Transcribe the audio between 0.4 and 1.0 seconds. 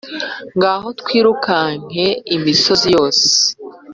ngaho